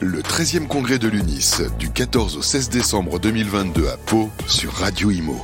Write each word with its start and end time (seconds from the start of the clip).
Le 0.00 0.20
13e 0.20 0.68
congrès 0.68 1.00
de 1.00 1.08
l'UNIS 1.08 1.62
du 1.76 1.90
14 1.90 2.36
au 2.36 2.42
16 2.42 2.70
décembre 2.70 3.18
2022 3.18 3.88
à 3.88 3.96
Pau 3.96 4.30
sur 4.46 4.72
Radio 4.74 5.10
Imo. 5.10 5.34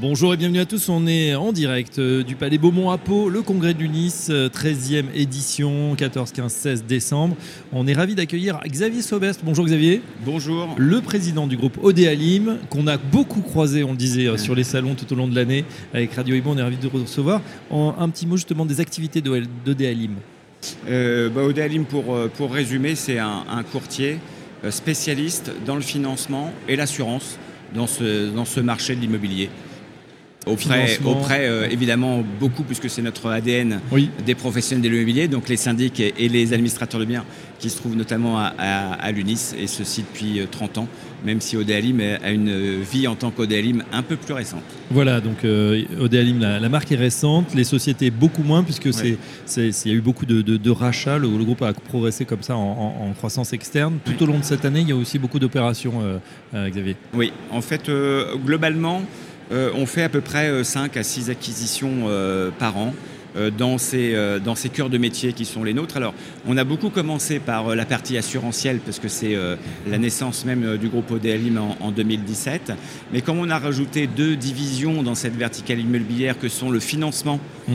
Bonjour 0.00 0.32
et 0.32 0.36
bienvenue 0.36 0.60
à 0.60 0.66
tous, 0.66 0.88
on 0.88 1.04
est 1.08 1.34
en 1.34 1.50
direct 1.50 1.98
euh, 1.98 2.22
du 2.22 2.36
Palais 2.36 2.58
Beaumont 2.58 2.90
à 2.90 2.98
Pau, 2.98 3.28
le 3.28 3.42
congrès 3.42 3.74
du 3.74 3.88
Nice, 3.88 4.30
13e 4.30 5.06
édition, 5.16 5.96
14, 5.96 6.30
15, 6.30 6.52
16 6.52 6.84
décembre. 6.84 7.36
On 7.72 7.88
est 7.88 7.92
ravi 7.92 8.14
d'accueillir 8.14 8.60
Xavier 8.64 9.02
Sobest. 9.02 9.40
Bonjour 9.42 9.64
Xavier. 9.64 10.00
Bonjour. 10.24 10.72
Le 10.76 11.00
président 11.00 11.48
du 11.48 11.56
groupe 11.56 11.78
Odéalim, 11.82 12.58
qu'on 12.70 12.86
a 12.86 12.98
beaucoup 12.98 13.40
croisé, 13.40 13.82
on 13.82 13.90
le 13.90 13.96
disait, 13.96 14.28
euh, 14.28 14.36
sur 14.36 14.54
les 14.54 14.64
salons 14.64 14.94
tout 14.94 15.12
au 15.12 15.16
long 15.16 15.26
de 15.26 15.34
l'année 15.34 15.64
avec 15.92 16.14
Radio 16.14 16.36
Imo, 16.36 16.52
on 16.52 16.58
est 16.58 16.62
ravi 16.62 16.76
de 16.76 16.86
recevoir. 16.86 17.40
un 17.72 18.08
petit 18.10 18.28
mot 18.28 18.36
justement 18.36 18.64
des 18.64 18.80
activités 18.80 19.20
d'Odéalim. 19.20 20.12
Euh, 20.88 21.28
bah, 21.28 21.42
euh, 21.42 22.28
pour 22.28 22.52
résumer, 22.52 22.94
c'est 22.94 23.18
un, 23.18 23.62
courtier 23.70 24.18
spécialiste 24.70 25.52
dans 25.64 25.76
le 25.76 25.82
financement 25.82 26.52
et 26.68 26.76
l'assurance 26.76 27.38
dans 27.74 27.86
ce, 27.86 28.30
dans 28.30 28.44
ce 28.44 28.60
marché 28.60 28.96
de 28.96 29.00
l'immobilier 29.00 29.50
auprès, 30.46 30.98
auprès 31.04 31.48
euh, 31.48 31.68
évidemment 31.68 32.24
beaucoup, 32.40 32.62
puisque 32.62 32.88
c'est 32.88 33.02
notre 33.02 33.30
ADN 33.30 33.80
des 34.24 34.34
professionnels 34.34 34.82
de 34.82 34.88
l'immobilier, 34.88 35.28
donc 35.28 35.48
les 35.48 35.56
syndics 35.56 36.00
et, 36.00 36.28
les 36.28 36.52
administrateurs 36.52 37.00
de 37.00 37.04
biens 37.04 37.24
qui 37.58 37.70
se 37.70 37.78
trouvent 37.78 37.96
notamment 37.96 38.38
à, 38.38 39.12
l'UNIS, 39.12 39.54
et 39.58 39.66
ceci 39.66 40.02
depuis 40.02 40.40
30 40.50 40.76
euh, 40.76 40.80
ans, 40.82 40.88
même 41.24 41.40
si 41.40 41.56
Odéalim 41.56 42.00
a 42.22 42.30
une 42.30 42.82
vie 42.82 43.08
en 43.08 43.14
tant 43.14 43.30
qu'Odéalim 43.30 43.82
un 43.92 44.02
peu 44.02 44.16
plus 44.16 44.34
récente. 44.34 44.62
Voilà, 44.90 45.22
donc 45.22 45.42
euh, 45.44 45.84
Odéalim, 45.98 46.38
la, 46.38 46.68
marque 46.68 46.92
est 46.92 46.96
récente, 46.96 47.54
les 47.54 47.64
sociétés 47.64 48.10
beaucoup 48.10 48.42
moins, 48.42 48.62
puisque 48.62 48.92
c'est, 48.92 49.16
il 49.56 49.90
y 49.90 49.94
a 49.94 49.96
eu 49.96 50.02
beaucoup 50.02 50.26
de, 50.26 50.70
rachats, 50.70 51.18
le, 51.18 51.28
groupe 51.28 51.62
a 51.62 51.72
progressé 51.72 52.26
comme 52.26 52.42
ça 52.42 52.56
en, 52.56 53.12
croissance 53.16 53.54
externe. 53.54 53.98
Tout 54.04 54.22
au 54.22 54.26
long 54.26 54.38
de 54.38 54.44
cette 54.44 54.66
année, 54.66 54.80
il 54.80 54.88
y 54.88 54.92
a 54.92 54.96
aussi 54.96 55.18
beaucoup 55.18 55.38
d'opérations, 55.38 56.20
Xavier. 56.54 56.96
Oui, 57.14 57.32
en 57.50 57.62
fait, 57.62 57.90
globalement, 58.44 59.00
euh, 59.00 59.25
on 59.50 59.86
fait 59.86 60.02
à 60.02 60.08
peu 60.08 60.20
près 60.20 60.64
5 60.64 60.96
euh, 60.96 61.00
à 61.00 61.02
6 61.02 61.30
acquisitions 61.30 62.04
euh, 62.06 62.50
par 62.58 62.76
an 62.76 62.94
dans 63.58 63.76
ces, 63.76 64.16
dans 64.42 64.54
ces 64.54 64.70
cœurs 64.70 64.88
de 64.88 64.96
métier 64.96 65.34
qui 65.34 65.44
sont 65.44 65.62
les 65.62 65.74
nôtres. 65.74 65.98
Alors, 65.98 66.14
on 66.46 66.56
a 66.56 66.64
beaucoup 66.64 66.88
commencé 66.88 67.38
par 67.38 67.76
la 67.76 67.84
partie 67.84 68.16
assurantielle, 68.16 68.78
parce 68.78 68.98
que 68.98 69.08
c'est 69.08 69.36
la 69.86 69.98
naissance 69.98 70.46
même 70.46 70.78
du 70.78 70.88
groupe 70.88 71.10
ODLIM 71.10 71.58
en, 71.58 71.90
2017. 71.90 72.72
Mais 73.12 73.20
comme 73.20 73.38
on 73.38 73.50
a 73.50 73.58
rajouté 73.58 74.06
deux 74.06 74.36
divisions 74.36 75.02
dans 75.02 75.14
cette 75.14 75.36
verticale 75.36 75.80
immobilière, 75.80 76.38
que 76.38 76.48
sont 76.48 76.70
le 76.70 76.80
financement 76.80 77.38
mmh. 77.68 77.72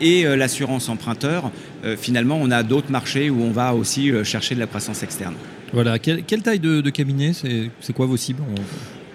et 0.00 0.24
l'assurance 0.24 0.88
emprunteur, 0.88 1.52
finalement, 1.96 2.40
on 2.42 2.50
a 2.50 2.64
d'autres 2.64 2.90
marchés 2.90 3.30
où 3.30 3.40
on 3.40 3.52
va 3.52 3.74
aussi 3.74 4.10
chercher 4.24 4.56
de 4.56 4.60
la 4.60 4.66
croissance 4.66 5.04
externe. 5.04 5.36
Voilà. 5.72 6.00
Quelle, 6.00 6.42
taille 6.42 6.58
de, 6.58 6.90
cabinet? 6.90 7.30
C'est 7.34 7.92
quoi 7.92 8.06
vos 8.06 8.16
cibles? 8.16 8.42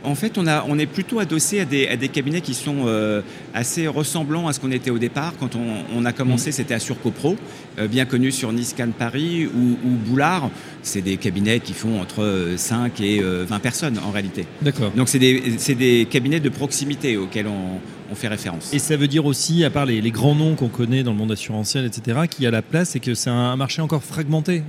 En 0.07 0.15
fait, 0.15 0.37
on, 0.37 0.47
a, 0.47 0.63
on 0.67 0.79
est 0.79 0.85
plutôt 0.85 1.19
adossé 1.19 1.59
à 1.59 1.65
des, 1.65 2.09
cabinets 2.09 2.41
qui 2.41 2.53
sont 2.53 2.85
euh, 2.85 3.21
assez 3.53 3.87
ressemblants 3.87 4.47
à 4.47 4.53
ce 4.53 4.59
qu'on 4.59 4.71
était 4.71 4.89
au 4.89 4.99
départ. 4.99 5.33
Quand 5.37 5.51
on, 5.55 6.05
a 6.05 6.13
commencé, 6.13 6.49
mm. 6.49 6.53
c'était 6.53 6.73
à 6.73 6.79
Surcopro, 6.79 7.35
euh, 7.77 7.87
bien 7.87 8.05
connu 8.05 8.31
sur 8.31 8.51
Nice, 8.53 8.73
Cannes, 8.73 8.93
Paris, 8.97 9.45
ou, 9.45 9.77
Boulard. 10.07 10.49
C'est 10.81 11.01
des 11.01 11.17
cabinets 11.17 11.59
qui 11.59 11.73
font 11.73 11.99
entre 11.99 12.53
5 12.55 13.01
et 13.01 13.19
20 13.19 13.25
euh, 13.25 13.59
personnes 13.59 13.99
en 13.99 14.11
réalité. 14.11 14.45
D'accord. 14.61 14.91
Donc, 14.91 15.09
c'est 15.09 15.19
des, 15.19 16.07
cabinets 16.09 16.39
de 16.39 16.49
proximité 16.49 17.17
auxquels 17.17 17.47
on, 17.47 17.79
fait 18.15 18.27
référence. 18.27 18.73
Et 18.73 18.79
ça 18.79 18.95
veut 18.97 19.07
dire 19.07 19.25
aussi, 19.25 19.63
à 19.63 19.69
part 19.69 19.85
les, 19.85 20.11
grands 20.11 20.35
noms 20.35 20.55
qu'on 20.55 20.69
connaît 20.69 21.03
dans 21.03 21.11
le 21.11 21.17
monde 21.17 21.31
assurantiel, 21.31 21.85
etc., 21.85 22.21
qu'il 22.29 22.43
y 22.43 22.47
a 22.47 22.51
la 22.51 22.61
place 22.61 22.95
et 22.95 22.99
que 22.99 23.13
c'est 23.13 23.29
un 23.29 23.55
marché 23.55 23.81
encore 23.81 24.03
fragmenté 24.03 24.63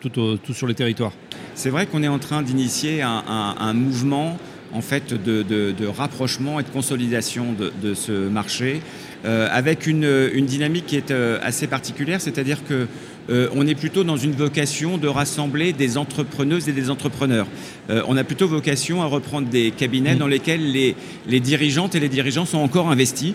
tout, 0.00 0.10
tout 0.10 0.52
sur 0.54 0.66
les 0.66 0.74
territoires 0.74 1.12
c'est 1.58 1.70
vrai 1.70 1.86
qu'on 1.86 2.04
est 2.04 2.08
en 2.08 2.20
train 2.20 2.42
d'initier 2.42 3.02
un, 3.02 3.74
mouvement 3.74 4.38
en 4.72 4.80
fait 4.80 5.12
de, 5.12 5.86
rapprochement 5.86 6.60
et 6.60 6.62
de 6.62 6.68
consolidation 6.68 7.46
de, 7.52 7.94
ce 7.94 8.28
marché 8.28 8.76
euh, 8.76 9.07
avec 9.24 9.86
une, 9.86 10.30
dynamique 10.46 10.86
qui 10.86 10.96
est 10.96 11.10
euh, 11.10 11.38
assez 11.42 11.66
particulière, 11.66 12.20
c'est-à-dire 12.20 12.64
que 12.64 12.86
euh, 13.30 13.48
on 13.54 13.66
est 13.66 13.74
plutôt 13.74 14.04
dans 14.04 14.16
une 14.16 14.32
vocation 14.32 14.96
de 14.96 15.08
rassembler 15.08 15.72
des 15.72 15.98
entrepreneuses 15.98 16.68
et 16.68 16.72
des 16.72 16.88
entrepreneurs. 16.88 17.46
on 17.88 18.16
a 18.16 18.24
plutôt 18.24 18.48
vocation 18.48 19.02
à 19.02 19.06
reprendre 19.06 19.48
des 19.48 19.70
cabinets 19.70 20.14
mmh. 20.14 20.18
dans 20.18 20.26
lesquels 20.26 20.72
les, 20.72 20.94
les 21.26 21.40
dirigeantes 21.40 21.94
et 21.94 22.00
les 22.00 22.08
dirigeants 22.08 22.46
sont 22.46 22.58
encore 22.58 22.88
investis 22.90 23.34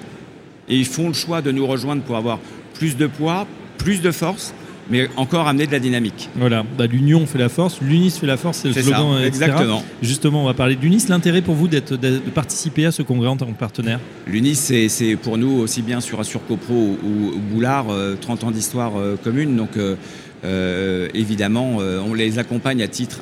et 0.69 0.77
ils 0.77 0.85
font 0.85 1.07
le 1.07 1.13
choix 1.13 1.41
de 1.41 1.51
nous 1.51 1.67
rejoindre 1.67 2.01
pour 2.01 2.17
avoir 2.17 2.39
plus 2.73 2.97
de 2.97 3.07
poids, 3.07 3.45
plus 3.77 4.01
de 4.01 4.11
force 4.11 4.53
mais 4.89 5.09
encore 5.15 5.47
amener 5.47 5.67
de 5.67 5.71
la 5.71 5.79
dynamique. 5.79 6.29
Voilà, 6.35 6.65
bah, 6.77 6.87
l'union 6.87 7.25
fait 7.25 7.39
la 7.39 7.49
force, 7.49 7.79
l'UNIS 7.81 8.11
fait 8.11 8.27
la 8.27 8.37
force, 8.37 8.59
c'est 8.59 8.69
le 8.69 8.73
slogan. 8.73 9.17
Ça, 9.17 9.25
exactement. 9.25 9.83
Justement, 10.01 10.43
on 10.43 10.45
va 10.45 10.53
parler 10.53 10.75
de 10.75 10.81
l'UNIS. 10.81 11.05
L'intérêt 11.09 11.41
pour 11.41 11.55
vous 11.55 11.67
d'être, 11.67 11.95
de 11.95 12.19
participer 12.33 12.85
à 12.85 12.91
ce 12.91 13.01
congrès 13.01 13.27
en 13.27 13.37
tant 13.37 13.45
que 13.45 13.57
partenaire? 13.57 13.99
L'UNIS, 14.27 14.55
c'est, 14.55 15.15
pour 15.15 15.37
nous 15.37 15.59
aussi 15.59 15.81
bien 15.81 16.01
sur 16.01 16.19
Assure 16.19 16.45
Copro 16.47 16.97
ou, 17.03 17.39
Boulard, 17.51 17.87
30 18.21 18.43
euh, 18.43 18.47
ans 18.47 18.51
d'histoire 18.51 18.97
euh, 18.97 19.15
commune. 19.21 19.55
Donc, 19.55 19.77
euh, 19.77 21.07
évidemment, 21.13 21.77
on 21.77 22.13
les 22.13 22.39
accompagne 22.39 22.81
à 22.83 22.87
titre 22.87 23.21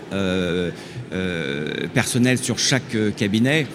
personnel 1.94 2.38
sur 2.38 2.58
chaque 2.58 2.98
cabinet 3.16 3.68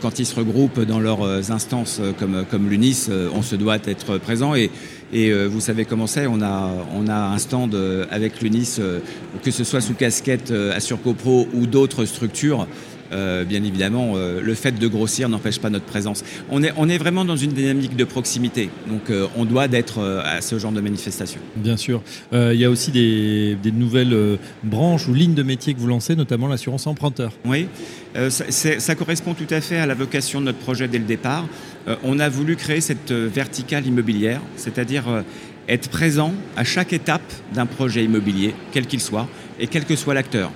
quand 0.00 0.18
ils 0.18 0.26
se 0.26 0.34
regroupent 0.34 0.80
dans 0.80 1.00
leurs 1.00 1.50
instances 1.50 2.00
comme, 2.18 2.44
comme 2.50 2.68
l'UNIS, 2.68 3.10
on 3.34 3.42
se 3.42 3.56
doit 3.56 3.78
être 3.86 4.18
présent. 4.18 4.54
Et, 4.54 4.70
euh, 5.14 5.46
vous 5.46 5.60
savez 5.60 5.84
comment 5.84 6.06
c'est, 6.06 6.26
on 6.26 6.42
a, 6.42 6.70
on 6.94 7.08
a 7.08 7.14
un 7.14 7.38
stand 7.38 7.74
euh, 7.74 8.04
avec 8.10 8.40
l'UNIS, 8.40 8.76
euh, 8.78 9.00
que 9.42 9.50
ce 9.50 9.64
soit 9.64 9.80
sous 9.80 9.94
casquette 9.94 10.50
Assure 10.50 11.00
CoPro 11.00 11.48
ou 11.54 11.66
d'autres 11.66 12.04
structures. 12.04 12.66
Bien 13.14 13.62
évidemment, 13.62 14.14
le 14.16 14.54
fait 14.54 14.72
de 14.72 14.88
grossir 14.88 15.28
n'empêche 15.28 15.58
pas 15.58 15.70
notre 15.70 15.84
présence. 15.84 16.24
On 16.50 16.62
est, 16.62 16.72
on 16.76 16.88
est 16.88 16.98
vraiment 16.98 17.24
dans 17.24 17.36
une 17.36 17.52
dynamique 17.52 17.96
de 17.96 18.04
proximité, 18.04 18.70
donc 18.88 19.12
on 19.36 19.44
doit 19.44 19.68
d'être 19.68 20.02
à 20.24 20.40
ce 20.40 20.58
genre 20.58 20.72
de 20.72 20.80
manifestation. 20.80 21.40
Bien 21.56 21.76
sûr. 21.76 22.02
il 22.32 22.56
y 22.56 22.64
a 22.64 22.70
aussi 22.70 22.90
des, 22.90 23.56
des 23.62 23.72
nouvelles 23.72 24.38
branches 24.62 25.08
ou 25.08 25.14
lignes 25.14 25.34
de 25.34 25.42
métier 25.42 25.74
que 25.74 25.80
vous 25.80 25.88
lancez, 25.88 26.16
notamment 26.16 26.48
l'assurance 26.48 26.86
emprunteur. 26.86 27.32
Oui, 27.44 27.68
ça, 28.14 28.44
ça, 28.50 28.94
correspond 28.94 29.34
tout 29.34 29.46
à 29.50 29.60
fait 29.60 29.78
à 29.78 29.86
la 29.86 29.94
vocation 29.94 30.40
de 30.40 30.46
notre 30.46 30.58
projet 30.58 30.88
dès 30.88 30.98
le 30.98 31.04
départ. 31.04 31.46
Euh, 31.88 31.96
on 32.02 32.18
a 32.18 32.28
voulu 32.28 32.56
créer 32.56 32.80
cette 32.80 33.10
euh, 33.10 33.28
verticale 33.32 33.86
immobilière, 33.86 34.40
c'est-à-dire 34.56 35.08
euh, 35.08 35.22
être 35.68 35.88
présent 35.88 36.32
à 36.56 36.64
chaque 36.64 36.92
étape 36.92 37.22
d'un 37.52 37.66
projet 37.66 38.04
immobilier, 38.04 38.54
quel 38.72 38.86
qu'il 38.86 39.00
soit, 39.00 39.28
et 39.60 39.66
quel 39.66 39.84
que 39.84 39.96
soit 39.96 40.14
l'acteur. 40.14 40.50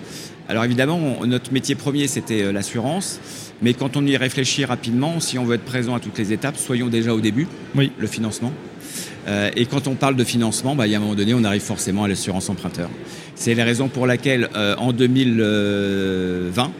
Alors 0.49 0.65
évidemment, 0.65 1.27
notre 1.27 1.53
métier 1.53 1.75
premier, 1.75 2.09
c'était 2.09 2.53
l'assurance, 2.53 3.21
mais 3.61 3.75
quand 3.75 3.97
on 3.97 4.07
y 4.07 4.17
réfléchit 4.17 4.65
rapidement, 4.65 5.21
si 5.21 5.39
on 5.39 5.45
veut 5.45 5.57
être 5.57 5.65
présent 5.65 5.95
à 5.95 6.01
toutes 6.01 6.19
les 6.19 6.33
étapes, 6.33 6.57
soyons 6.57 6.89
déjà 6.89 7.13
au 7.13 7.21
début, 7.21 7.47
oui. 7.75 7.93
le 7.99 8.07
financement. 8.07 8.53
et 9.29 9.67
quand 9.67 9.89
on 9.89 9.95
parle 9.95 10.17
de 10.17 10.25
financement, 10.25 10.75
bah, 10.75 10.87
il 10.87 10.93
y 10.93 10.95
a 10.95 10.99
un 10.99 11.03
moment 11.03 11.15
donné, 11.15 11.35
on 11.35 11.45
arrive 11.45 11.61
forcément 11.61 12.05
à 12.05 12.09
l'assurance 12.09 12.49
emprunteur. 12.49 12.89
C'est 13.35 13.55
la 13.55 13.65
raison 13.65 13.89
pour 13.89 14.07
laquelle, 14.07 14.49
en 14.79 14.93
2020, 14.95 16.73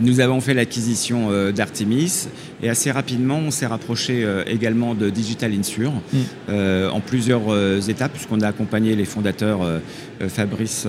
nous 0.00 0.20
avons 0.20 0.40
fait 0.40 0.54
l'acquisition 0.54 1.28
euh, 1.30 1.52
d'Artemis 1.52 2.28
et 2.62 2.68
assez 2.68 2.90
rapidement, 2.90 3.38
on 3.38 3.50
s'est 3.50 3.66
rapproché 3.66 4.24
euh, 4.24 4.44
également 4.46 4.94
de 4.94 5.08
Digital 5.08 5.52
Insure 5.52 5.92
mm. 5.92 6.18
euh, 6.50 6.90
en 6.90 7.00
plusieurs 7.00 7.88
étapes, 7.88 8.12
puisqu'on 8.12 8.40
a 8.40 8.48
accompagné 8.48 8.94
les 8.94 9.04
fondateurs 9.04 9.60
Fabrice 10.28 10.86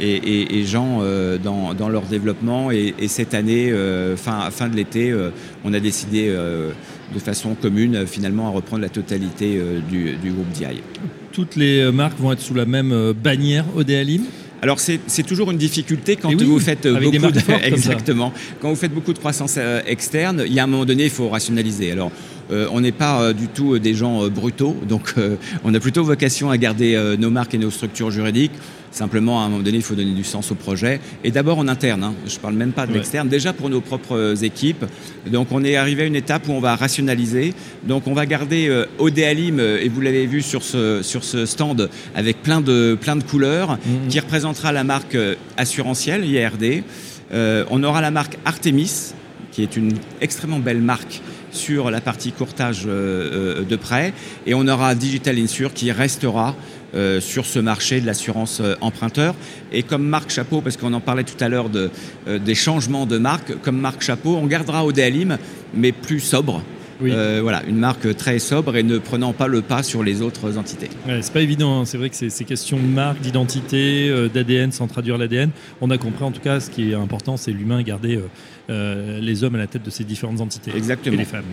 et, 0.00 0.64
Jean 0.64 1.02
dans, 1.42 1.88
leur 1.88 2.02
développement. 2.02 2.70
Et, 2.70 2.94
cette 3.08 3.34
année, 3.34 3.72
fin, 4.16 4.50
fin 4.50 4.68
de 4.68 4.76
l'été, 4.76 5.14
on 5.64 5.72
a 5.72 5.80
décidé 5.80 6.28
de 6.28 7.18
façon 7.18 7.54
commune 7.54 8.06
finalement 8.06 8.48
à 8.48 8.50
reprendre 8.50 8.82
la 8.82 8.88
totalité 8.88 9.60
du, 9.88 10.16
du 10.16 10.30
groupe 10.30 10.50
DI. 10.52 10.82
Toutes 11.32 11.56
les 11.56 11.90
marques 11.92 12.18
vont 12.18 12.32
être 12.32 12.40
sous 12.40 12.54
la 12.54 12.66
même 12.66 13.12
bannière 13.12 13.64
ODALIM 13.76 14.22
alors 14.62 14.78
c'est 14.80 15.22
toujours 15.26 15.50
une 15.50 15.58
difficulté 15.58 16.16
quand 16.16 16.34
vous 16.34 16.58
faites 16.58 16.86
beaucoup 16.86 17.30
de, 17.30 17.52
exactement 17.64 18.32
quand 18.60 18.68
vous 18.70 18.76
faites 18.76 18.92
beaucoup 18.92 19.12
de 19.12 19.18
croissance 19.18 19.54
euh, 19.58 19.80
externe, 19.86 20.42
il 20.46 20.52
y 20.52 20.60
a 20.60 20.64
un 20.64 20.66
moment 20.66 20.84
donné 20.84 21.04
il 21.04 21.10
faut 21.10 21.28
rationaliser. 21.28 21.92
Alors 21.92 22.10
euh, 22.10 22.37
on 22.50 22.80
n'est 22.80 22.92
pas 22.92 23.20
euh, 23.20 23.32
du 23.32 23.48
tout 23.48 23.78
des 23.78 23.94
gens 23.94 24.28
brutaux, 24.28 24.76
donc 24.88 25.14
on 25.64 25.74
a 25.74 25.80
plutôt 25.80 26.04
vocation 26.04 26.50
à 26.50 26.56
garder 26.56 27.16
nos 27.18 27.30
marques 27.30 27.54
et 27.54 27.58
nos 27.58 27.70
structures 27.70 28.10
juridiques. 28.10 28.52
Simplement, 28.90 29.42
à 29.42 29.44
un 29.44 29.48
moment 29.50 29.62
donné, 29.62 29.76
il 29.76 29.82
faut 29.82 29.94
donner 29.94 30.14
du 30.14 30.24
sens 30.24 30.50
au 30.50 30.54
projet. 30.54 31.00
Et 31.22 31.30
d'abord 31.30 31.58
en 31.58 31.68
interne, 31.68 32.02
hein. 32.02 32.14
je 32.26 32.34
ne 32.34 32.40
parle 32.40 32.54
même 32.54 32.72
pas 32.72 32.86
de 32.86 32.92
l'externe, 32.92 33.28
déjà 33.28 33.52
pour 33.52 33.68
nos 33.68 33.80
propres 33.80 34.42
équipes. 34.44 34.84
Donc 35.30 35.48
on 35.50 35.62
est 35.62 35.76
arrivé 35.76 36.04
à 36.04 36.06
une 36.06 36.16
étape 36.16 36.48
où 36.48 36.52
on 36.52 36.60
va 36.60 36.74
rationaliser. 36.74 37.52
Donc 37.84 38.06
on 38.06 38.14
va 38.14 38.24
garder 38.24 38.68
euh, 38.68 38.86
Odéalim, 38.98 39.60
et 39.60 39.88
vous 39.88 40.00
l'avez 40.00 40.26
vu 40.26 40.40
sur 40.40 40.62
ce, 40.62 41.02
sur 41.02 41.22
ce 41.22 41.44
stand, 41.44 41.90
avec 42.14 42.42
plein 42.42 42.60
de, 42.60 42.96
plein 43.00 43.16
de 43.16 43.22
couleurs, 43.22 43.72
mhm. 43.72 44.08
qui 44.08 44.20
représentera 44.20 44.72
la 44.72 44.84
marque 44.84 45.16
assurantielle, 45.56 46.24
IRD. 46.24 46.82
on 47.70 47.82
aura 47.82 48.00
la 48.00 48.10
marque 48.10 48.38
Artemis, 48.44 49.12
qui 49.52 49.62
est 49.62 49.76
une 49.76 49.92
extrêmement 50.20 50.60
belle 50.60 50.80
marque 50.80 51.20
sur 51.58 51.90
la 51.90 52.00
partie 52.00 52.32
courtage 52.32 52.84
de 52.84 53.76
prêt 53.76 54.12
et 54.46 54.54
on 54.54 54.66
aura 54.68 54.94
Digital 54.94 55.38
Insure 55.38 55.74
qui 55.74 55.90
restera 55.92 56.54
sur 57.20 57.44
ce 57.44 57.58
marché 57.58 58.00
de 58.00 58.06
l'assurance 58.06 58.62
emprunteur. 58.80 59.34
Et 59.72 59.82
comme 59.82 60.06
marque 60.06 60.30
chapeau, 60.30 60.60
parce 60.60 60.76
qu'on 60.76 60.94
en 60.94 61.00
parlait 61.00 61.24
tout 61.24 61.42
à 61.42 61.48
l'heure 61.48 61.68
de, 61.68 61.90
des 62.26 62.54
changements 62.54 63.04
de 63.04 63.18
marque, 63.18 63.60
comme 63.60 63.78
marque 63.78 64.02
chapeau, 64.02 64.36
on 64.36 64.46
gardera 64.46 64.86
Odéalim, 64.86 65.36
mais 65.74 65.92
plus 65.92 66.20
sobre. 66.20 66.62
Euh, 67.02 67.40
voilà, 67.42 67.62
une 67.66 67.76
marque 67.76 68.16
très 68.16 68.38
sobre 68.38 68.76
et 68.76 68.82
ne 68.82 68.98
prenant 68.98 69.32
pas 69.32 69.46
le 69.46 69.62
pas 69.62 69.82
sur 69.82 70.02
les 70.02 70.22
autres 70.22 70.58
entités. 70.58 70.90
c'est 71.06 71.32
pas 71.32 71.40
évident, 71.40 71.80
hein. 71.80 71.84
c'est 71.84 71.98
vrai 71.98 72.10
que 72.10 72.16
ces 72.16 72.44
questions 72.44 72.76
de 72.76 72.82
marque, 72.82 73.20
d'identité, 73.20 74.08
euh, 74.08 74.28
d'ADN 74.28 74.72
sans 74.72 74.86
traduire 74.86 75.18
l'ADN, 75.18 75.50
on 75.80 75.90
a 75.90 75.98
compris 75.98 76.24
en 76.24 76.32
tout 76.32 76.40
cas 76.40 76.60
ce 76.60 76.70
qui 76.70 76.90
est 76.90 76.94
important, 76.94 77.36
c'est 77.36 77.52
l'humain, 77.52 77.82
garder 77.82 78.20
euh, 78.70 79.20
les 79.20 79.44
hommes 79.44 79.54
à 79.54 79.58
la 79.58 79.66
tête 79.66 79.82
de 79.82 79.90
ces 79.90 80.04
différentes 80.04 80.40
entités. 80.40 80.72
Exactement. 80.76 81.14
Et 81.14 81.18
les 81.18 81.24
femmes. 81.24 81.44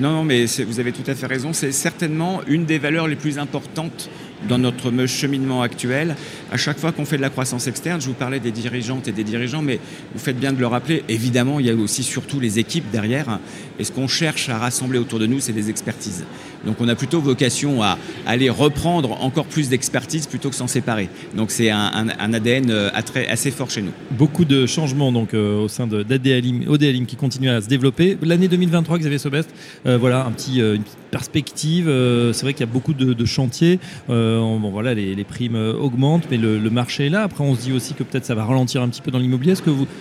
non, 0.00 0.12
non, 0.12 0.24
mais 0.24 0.44
vous 0.44 0.80
avez 0.80 0.92
tout 0.92 1.08
à 1.10 1.14
fait 1.14 1.26
raison, 1.26 1.52
c'est 1.52 1.72
certainement 1.72 2.40
une 2.46 2.64
des 2.64 2.78
valeurs 2.78 3.08
les 3.08 3.16
plus 3.16 3.38
importantes 3.38 4.10
dans 4.48 4.58
notre 4.58 5.06
cheminement 5.06 5.62
actuel. 5.62 6.16
À 6.52 6.56
chaque 6.56 6.78
fois 6.78 6.92
qu'on 6.92 7.04
fait 7.04 7.16
de 7.16 7.22
la 7.22 7.30
croissance 7.30 7.66
externe, 7.66 8.00
je 8.00 8.06
vous 8.06 8.14
parlais 8.14 8.40
des 8.40 8.50
dirigeantes 8.50 9.08
et 9.08 9.12
des 9.12 9.24
dirigeants, 9.24 9.62
mais 9.62 9.78
vous 10.12 10.20
faites 10.20 10.38
bien 10.38 10.52
de 10.52 10.60
le 10.60 10.66
rappeler, 10.66 11.04
évidemment, 11.08 11.60
il 11.60 11.66
y 11.66 11.70
a 11.70 11.74
aussi 11.74 12.02
surtout 12.02 12.40
les 12.40 12.58
équipes 12.58 12.90
derrière. 12.90 13.38
Et 13.78 13.84
ce 13.84 13.92
qu'on 13.92 14.08
cherche 14.08 14.48
à 14.48 14.58
rassembler 14.58 14.98
autour 14.98 15.18
de 15.18 15.26
nous, 15.26 15.40
c'est 15.40 15.52
des 15.52 15.70
expertises. 15.70 16.24
Donc 16.64 16.76
on 16.80 16.88
a 16.88 16.94
plutôt 16.94 17.20
vocation 17.20 17.82
à 17.82 17.98
aller 18.26 18.50
reprendre 18.50 19.22
encore 19.22 19.46
plus 19.46 19.68
d'expertise 19.68 20.26
plutôt 20.26 20.50
que 20.50 20.56
s'en 20.56 20.66
séparer. 20.66 21.08
Donc 21.36 21.50
c'est 21.50 21.70
un, 21.70 22.08
ADN 22.18 22.70
euh, 22.70 22.90
assez 23.28 23.50
fort 23.50 23.70
chez 23.70 23.82
nous. 23.82 23.92
Beaucoup 24.10 24.44
de 24.44 24.66
changements 24.66 25.12
donc 25.12 25.34
euh, 25.34 25.62
au 25.62 25.68
sein 25.68 25.86
d'ODALIM 25.86 27.06
qui 27.06 27.16
continue 27.16 27.48
à 27.50 27.60
se 27.60 27.68
développer. 27.68 28.16
L'année 28.22 28.48
2023, 28.48 28.98
Xavier 28.98 29.18
Sobest, 29.18 29.50
euh, 29.86 29.98
voilà 29.98 30.24
un 30.24 30.32
petit, 30.32 30.58
une 30.58 30.82
petite 30.82 30.98
perspective. 31.10 31.86
c'est 32.32 32.42
vrai 32.42 32.54
qu'il 32.54 32.66
y 32.66 32.68
a 32.68 32.72
beaucoup 32.72 32.92
de, 32.92 33.24
chantiers. 33.24 33.78
voilà, 34.08 34.94
les, 34.94 35.24
primes 35.24 35.56
augmentent, 35.56 36.26
mais 36.30 36.36
le, 36.36 36.70
marché 36.70 37.06
est 37.06 37.10
là. 37.10 37.22
Après, 37.22 37.44
on 37.44 37.54
se 37.54 37.62
dit 37.62 37.72
aussi 37.72 37.94
que 37.94 38.02
peut-être 38.02 38.24
ça 38.24 38.34
va 38.34 38.44
ralentir 38.44 38.82
un 38.82 38.88
petit 38.88 39.00
peu 39.00 39.10
dans 39.10 39.18
l'immobilier. 39.18 39.54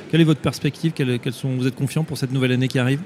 Quelle 0.09 0.21
est 0.21 0.23
votre 0.23 0.39
perspective? 0.39 0.93
Sont, 1.31 1.55
Vous 1.55 1.67
êtes 1.67 1.75
confiant 1.75 2.03
pour 2.03 2.17
cette 2.17 2.31
nouvelle 2.31 2.51
année 2.51 2.67
qui 2.67 2.79
arrive? 2.79 2.99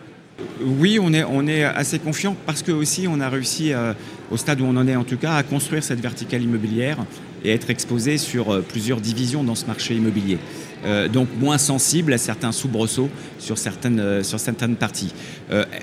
Oui, 0.61 0.99
on 0.99 1.13
est, 1.13 1.63
assez 1.63 1.99
confiant 1.99 2.35
parce 2.45 2.61
que 2.61 2.71
aussi 2.71 3.07
on 3.07 3.19
a 3.19 3.29
réussi, 3.29 3.73
euh, 3.73 3.93
au 4.31 4.37
stade 4.37 4.61
où 4.61 4.65
on 4.65 4.75
en 4.77 4.87
est 4.87 4.95
en 4.95 5.03
tout 5.03 5.17
cas, 5.17 5.35
à 5.35 5.43
construire 5.43 5.83
cette 5.83 5.99
verticale 5.99 6.43
immobilière 6.43 6.97
et 7.43 7.51
être 7.51 7.69
exposé 7.69 8.17
sur 8.17 8.51
euh, 8.51 8.61
plusieurs 8.61 9.01
divisions 9.01 9.43
dans 9.43 9.55
ce 9.55 9.65
marché 9.65 9.95
immobilier. 9.95 10.37
Euh, 10.85 11.07
donc 11.07 11.27
moins 11.39 11.57
sensible 11.57 12.13
à 12.13 12.17
certains 12.17 12.51
soubresauts 12.51 13.09
sur 13.39 13.57
certaines, 13.57 14.23
sur 14.23 14.39
certaines 14.39 14.75
parties. 14.75 15.13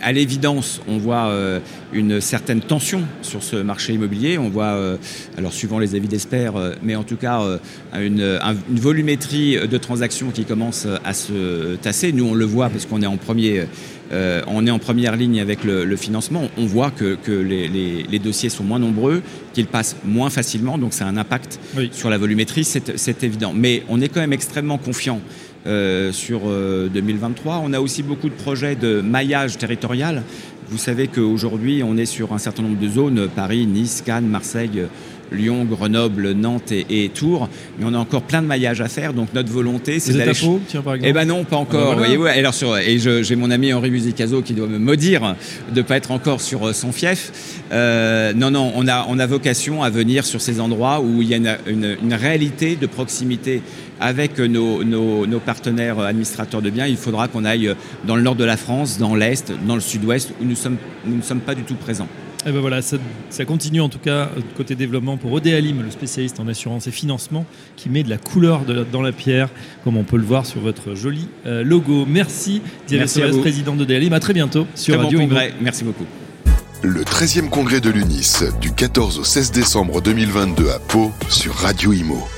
à 0.02 0.12
l'évidence, 0.12 0.80
on 0.86 0.98
voit 0.98 1.32
une 1.92 2.20
certaine 2.20 2.60
tension 2.60 3.02
sur 3.22 3.42
ce 3.42 3.56
marché 3.56 3.94
immobilier. 3.94 4.38
On 4.38 4.50
voit, 4.50 4.78
alors 5.38 5.52
suivant 5.52 5.78
les 5.78 5.94
avis 5.94 6.08
d'experts, 6.08 6.54
mais 6.82 6.94
en 6.96 7.02
tout 7.02 7.16
cas 7.16 7.40
une, 7.94 8.38
volumétrie 8.70 9.56
de 9.66 9.78
transactions 9.78 10.30
qui 10.30 10.44
commence 10.44 10.86
à 11.04 11.14
se 11.14 11.76
tasser. 11.76 12.12
Nous, 12.12 12.26
on 12.26 12.34
le 12.34 12.44
voit 12.44 12.68
parce 12.68 12.86
qu'on 12.86 13.02
est 13.02 13.06
en 13.06 13.16
premier 13.16 13.66
euh, 14.12 14.42
on 14.46 14.66
est 14.66 14.70
en 14.70 14.78
première 14.78 15.16
ligne 15.16 15.40
avec 15.40 15.64
le, 15.64 15.96
financement, 15.96 16.48
on 16.58 16.66
voit 16.66 16.90
que, 16.90 17.18
les, 17.30 18.18
dossiers 18.18 18.48
sont 18.48 18.64
moins 18.64 18.78
nombreux, 18.78 19.22
qu'ils 19.52 19.66
passent 19.66 19.96
moins 20.04 20.30
facilement, 20.30 20.78
donc 20.78 20.92
c'est 20.92 21.04
un 21.04 21.16
impact 21.16 21.43
sur 21.92 22.10
la 22.10 22.18
volumétrie, 22.18 22.64
c'est 22.64 23.24
évident. 23.24 23.52
Mais 23.54 23.82
on 23.88 24.00
est 24.00 24.08
quand 24.08 24.20
même 24.20 24.32
extrêmement 24.32 24.78
confiant 24.78 25.20
euh, 25.66 26.12
sur 26.12 26.40
2023. 26.40 27.54
Euh, 27.54 27.58
on 27.64 27.72
a 27.72 27.80
aussi 27.80 28.02
beaucoup 28.02 28.28
de 28.28 28.34
projets 28.34 28.76
de 28.76 29.00
maillage 29.00 29.56
territorial. 29.58 30.22
Vous 30.68 30.78
savez 30.78 31.08
qu'aujourd'hui, 31.08 31.82
on 31.82 31.96
est 31.96 32.06
sur 32.06 32.32
un 32.32 32.38
certain 32.38 32.62
nombre 32.62 32.78
de 32.78 32.88
zones, 32.88 33.28
Paris, 33.34 33.66
Nice, 33.66 34.02
Cannes, 34.04 34.26
Marseille, 34.26 34.82
Lyon, 35.34 35.64
Grenoble, 35.64 36.32
Nantes 36.32 36.72
et, 36.72 37.10
Tours. 37.14 37.48
Mais 37.78 37.84
on 37.86 37.94
a 37.94 37.98
encore 37.98 38.22
plein 38.22 38.42
de 38.42 38.46
maillages 38.46 38.80
à 38.80 38.88
faire. 38.88 39.12
Donc 39.12 39.34
notre 39.34 39.50
volonté, 39.50 40.00
c'est 40.00 40.12
d'aller. 40.14 40.32
Pau, 40.32 40.60
tiens, 40.66 40.82
par 40.82 40.94
exemple 40.94 41.10
Eh 41.10 41.12
ben 41.12 41.26
non, 41.26 41.44
pas 41.44 41.56
encore. 41.56 41.96
Ah 41.98 42.16
bah 42.18 42.30
Alors 42.30 42.54
sur... 42.54 42.76
Et 42.78 42.98
j'ai 42.98 43.36
mon 43.36 43.50
ami 43.50 43.72
Henri 43.72 43.90
Musicazo 43.90 44.42
qui 44.42 44.54
doit 44.54 44.66
me 44.66 44.78
maudire 44.78 45.36
de 45.72 45.80
ne 45.80 45.82
pas 45.82 45.96
être 45.96 46.10
encore 46.10 46.40
sur 46.40 46.68
euh, 46.68 46.72
son 46.72 46.92
fief. 46.92 47.60
Euh, 47.72 48.32
non, 48.34 48.50
non, 48.50 48.72
on 48.74 48.88
a, 48.88 49.06
on 49.08 49.18
a 49.18 49.26
vocation 49.26 49.82
à 49.82 49.90
venir 49.90 50.24
sur 50.24 50.40
ces 50.40 50.60
endroits 50.60 51.00
où 51.00 51.22
il 51.22 51.28
y 51.28 51.34
a 51.34 51.36
une, 51.36 51.96
une, 52.02 52.14
réalité 52.14 52.76
de 52.76 52.86
proximité 52.86 53.62
avec 54.00 54.38
nos, 54.38 54.84
nos, 54.84 55.26
nos, 55.26 55.40
partenaires 55.40 55.98
administrateurs 56.00 56.62
de 56.62 56.70
biens. 56.70 56.86
Il 56.86 56.96
faudra 56.96 57.28
qu'on 57.28 57.44
aille 57.44 57.74
dans 58.06 58.16
le 58.16 58.22
nord 58.22 58.36
de 58.36 58.44
la 58.44 58.56
France, 58.56 58.98
dans 58.98 59.14
l'est, 59.14 59.52
dans 59.66 59.74
le 59.74 59.80
sud-ouest, 59.80 60.32
où 60.40 60.44
nous, 60.44 60.56
sommes, 60.56 60.76
nous 61.06 61.16
ne 61.16 61.22
sommes 61.22 61.40
pas 61.40 61.54
du 61.54 61.62
tout 61.62 61.74
présents. 61.74 62.08
Et 62.44 62.50
eh 62.50 62.52
ben 62.52 62.60
voilà, 62.60 62.82
ça, 62.82 62.98
continue 63.46 63.80
en 63.80 63.88
tout 63.88 63.98
cas 63.98 64.28
côté 64.54 64.74
développement 64.74 65.16
pour 65.16 65.32
Odéalim, 65.32 65.82
le 65.82 65.90
spécialiste 65.90 66.40
en 66.40 66.46
assurance 66.46 66.86
et 66.86 66.90
financement, 66.90 67.46
qui 67.74 67.88
met 67.88 68.02
de 68.02 68.10
la 68.10 68.18
couleur 68.18 68.66
dans 68.92 69.00
la 69.00 69.12
pierre, 69.12 69.48
comme 69.82 69.96
on 69.96 70.04
peut 70.04 70.18
le 70.18 70.24
voir 70.24 70.44
sur 70.44 70.60
votre 70.60 70.94
joli 70.94 71.26
euh, 71.46 71.64
logo. 71.64 72.04
Merci, 72.06 72.60
directeur 72.86 73.30
président 73.40 73.74
d'Odéalim. 73.74 74.12
À 74.12 74.20
très 74.20 74.34
bientôt 74.34 74.66
sur 74.74 74.98
Radio 75.00 75.20
bon 75.20 75.28
congrès. 75.28 75.54
Merci 75.62 75.84
beaucoup. 75.84 76.04
Le 76.82 77.02
13e 77.02 77.48
congrès 77.48 77.80
de 77.80 77.88
l'UNIS, 77.88 78.44
du 78.60 78.72
14 78.72 79.20
au 79.20 79.24
16 79.24 79.50
décembre 79.50 80.02
2022 80.02 80.68
à 80.68 80.78
Pau, 80.80 81.12
sur 81.30 81.54
Radio 81.54 81.94
Imo. 81.94 82.28